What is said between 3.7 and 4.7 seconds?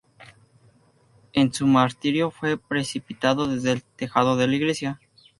el tejado de la